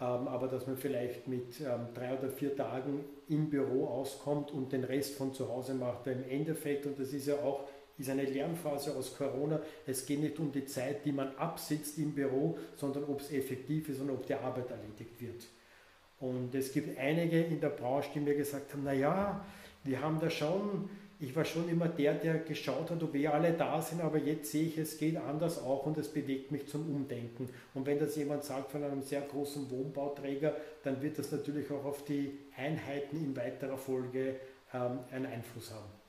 ähm, 0.00 0.28
aber 0.28 0.48
dass 0.48 0.66
man 0.66 0.76
vielleicht 0.76 1.28
mit 1.28 1.60
ähm, 1.60 1.88
drei 1.94 2.16
oder 2.16 2.30
vier 2.30 2.56
Tagen 2.56 3.04
im 3.28 3.50
Büro 3.50 3.86
auskommt 3.86 4.52
und 4.52 4.72
den 4.72 4.84
Rest 4.84 5.16
von 5.16 5.34
zu 5.34 5.48
Hause 5.48 5.74
macht. 5.74 6.06
Im 6.06 6.24
Endeffekt, 6.28 6.86
und 6.86 6.98
das 6.98 7.12
ist 7.12 7.26
ja 7.26 7.36
auch 7.36 7.64
ist 7.98 8.10
eine 8.10 8.24
Lernphase 8.24 8.94
aus 8.94 9.16
Corona. 9.16 9.60
Es 9.86 10.04
geht 10.04 10.20
nicht 10.20 10.38
um 10.38 10.50
die 10.50 10.66
Zeit, 10.66 11.04
die 11.04 11.12
man 11.12 11.36
absitzt 11.36 11.98
im 11.98 12.12
Büro, 12.12 12.58
sondern 12.76 13.04
ob 13.04 13.20
es 13.20 13.30
effektiv 13.30 13.88
ist 13.88 14.00
und 14.00 14.10
ob 14.10 14.26
die 14.26 14.34
Arbeit 14.34 14.70
erledigt 14.70 15.20
wird. 15.20 15.44
Und 16.20 16.54
es 16.54 16.72
gibt 16.72 16.98
einige 16.98 17.42
in 17.42 17.60
der 17.60 17.68
Branche, 17.68 18.10
die 18.14 18.20
mir 18.20 18.34
gesagt 18.34 18.72
haben, 18.72 18.84
naja, 18.84 19.44
wir 19.84 20.00
haben 20.00 20.18
da 20.18 20.30
schon, 20.30 20.88
ich 21.20 21.36
war 21.36 21.44
schon 21.44 21.68
immer 21.68 21.88
der, 21.88 22.14
der 22.14 22.38
geschaut 22.38 22.90
hat, 22.90 23.02
ob 23.02 23.12
wir 23.12 23.32
alle 23.34 23.52
da 23.52 23.80
sind, 23.80 24.00
aber 24.00 24.18
jetzt 24.18 24.50
sehe 24.50 24.66
ich, 24.66 24.78
es 24.78 24.98
geht 24.98 25.16
anders 25.16 25.62
auch 25.62 25.86
und 25.86 25.98
es 25.98 26.08
bewegt 26.08 26.50
mich 26.50 26.66
zum 26.66 26.88
Umdenken. 26.94 27.48
Und 27.74 27.86
wenn 27.86 27.98
das 27.98 28.16
jemand 28.16 28.44
sagt 28.44 28.72
von 28.72 28.82
einem 28.82 29.02
sehr 29.02 29.20
großen 29.20 29.70
Wohnbauträger, 29.70 30.56
dann 30.82 31.02
wird 31.02 31.18
das 31.18 31.30
natürlich 31.30 31.70
auch 31.70 31.84
auf 31.84 32.04
die 32.04 32.38
Einheiten 32.56 33.16
in 33.16 33.36
weiterer 33.36 33.76
Folge 33.76 34.36
ähm, 34.72 35.00
einen 35.10 35.26
Einfluss 35.26 35.70
haben. 35.70 36.03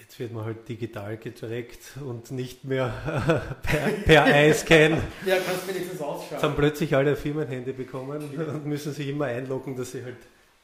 Jetzt 0.00 0.18
wird 0.18 0.32
man 0.32 0.44
halt 0.46 0.68
digital 0.68 1.18
getrackt 1.18 1.98
und 2.04 2.30
nicht 2.30 2.64
mehr 2.64 3.54
per, 3.62 3.88
per 4.04 4.26
Eye-Scan. 4.26 4.96
ja, 5.26 5.36
kannst 5.36 5.68
wenigstens 5.68 6.00
ausschauen. 6.00 6.28
Jetzt 6.30 6.42
haben 6.42 6.56
plötzlich 6.56 6.96
alle 6.96 7.16
Firmenhände 7.16 7.74
bekommen 7.74 8.30
ja. 8.36 8.44
und 8.44 8.66
müssen 8.66 8.92
sich 8.94 9.08
immer 9.08 9.26
einloggen, 9.26 9.76
dass 9.76 9.92
sie 9.92 10.02
halt 10.02 10.16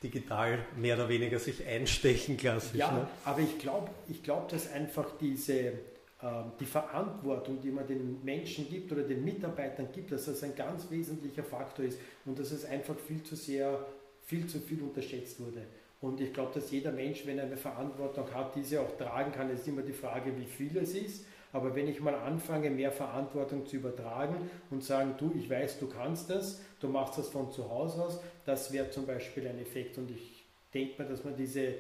digital 0.03 0.59
mehr 0.77 0.97
oder 0.97 1.09
weniger 1.09 1.39
sich 1.39 1.67
einstechen, 1.67 2.37
klassisch. 2.37 2.79
Ja, 2.79 2.91
ne? 2.93 3.07
aber 3.25 3.41
ich 3.41 3.59
glaube, 3.59 3.91
ich 4.09 4.23
glaub, 4.23 4.49
dass 4.49 4.73
einfach 4.73 5.07
diese 5.21 5.75
ähm, 6.23 6.53
die 6.59 6.65
Verantwortung, 6.65 7.61
die 7.61 7.71
man 7.71 7.87
den 7.87 8.25
Menschen 8.25 8.69
gibt 8.71 8.91
oder 8.91 9.03
den 9.03 9.23
Mitarbeitern 9.23 9.89
gibt, 9.93 10.13
dass 10.13 10.25
das 10.25 10.43
ein 10.43 10.57
ganz 10.57 10.91
wesentlicher 10.91 11.45
Faktor 11.45 11.85
ist 11.85 11.99
und 12.25 12.39
dass 12.39 12.53
es 12.53 12.65
einfach 12.65 12.97
viel 12.99 13.23
zu 13.23 13.37
sehr, 13.37 13.87
viel 14.25 14.47
zu 14.47 14.61
viel 14.61 14.83
unterschätzt 14.83 15.39
wurde. 15.41 15.63
Und 16.07 16.21
ich 16.21 16.33
glaube, 16.33 16.53
dass 16.55 16.71
jeder 16.71 16.93
Mensch, 16.93 17.27
wenn 17.27 17.39
er 17.39 17.47
eine 17.47 17.57
Verantwortung 17.57 18.33
hat, 18.33 18.55
diese 18.55 18.81
auch 18.81 18.97
tragen 18.97 19.33
kann. 19.33 19.51
Es 19.51 19.63
ist 19.63 19.69
immer 19.69 19.83
die 19.83 19.93
Frage, 19.93 20.31
wie 20.39 20.47
viel 20.47 20.77
es 20.77 20.95
ist. 20.95 21.25
Aber 21.53 21.75
wenn 21.75 21.89
ich 21.89 22.01
mal 22.01 22.15
anfange, 22.15 22.71
mehr 22.71 22.93
Verantwortung 22.93 23.67
zu 23.67 23.77
übertragen 23.77 24.49
und 24.71 24.85
sagen, 24.85 25.15
du, 25.19 25.33
ich 25.37 25.51
weiß, 25.51 25.81
du 25.81 25.89
kannst 25.89 26.31
das, 26.31 26.61
du 26.81 26.89
machst 26.89 27.19
das 27.19 27.29
von 27.29 27.51
zu 27.51 27.69
Hause 27.69 28.05
aus, 28.05 28.21
das 28.45 28.73
wäre 28.73 28.89
zum 28.91 29.05
Beispiel 29.05 29.49
ein 29.49 29.59
Effekt. 29.59 29.99
Und 29.99 30.13
ich 30.13 30.45
denke 30.73 31.03
mal, 31.03 31.09
dass 31.09 31.25
man 31.25 31.37
diese 31.37 31.75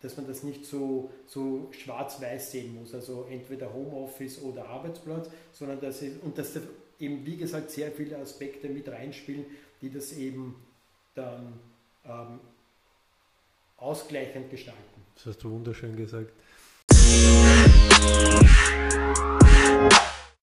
dass 0.00 0.16
man 0.16 0.28
das 0.28 0.44
nicht 0.44 0.64
so, 0.64 1.10
so 1.26 1.72
schwarz-weiß 1.72 2.52
sehen 2.52 2.76
muss, 2.78 2.94
also 2.94 3.26
entweder 3.28 3.74
Homeoffice 3.74 4.40
oder 4.42 4.68
Arbeitsplatz, 4.68 5.28
sondern 5.50 5.80
dass 5.80 6.02
es, 6.02 6.12
und 6.22 6.38
dass 6.38 6.52
da 6.52 6.60
eben, 7.00 7.26
wie 7.26 7.36
gesagt, 7.36 7.72
sehr 7.72 7.90
viele 7.90 8.16
Aspekte 8.16 8.68
mit 8.68 8.88
reinspielen, 8.88 9.44
die 9.82 9.90
das 9.90 10.12
eben 10.12 10.54
dann 11.16 11.58
ähm, 12.06 12.38
ausgleichend 13.78 14.50
gestalten. 14.50 14.82
Das 15.14 15.26
hast 15.26 15.38
du 15.38 15.50
wunderschön 15.50 15.96
gesagt. 15.96 16.32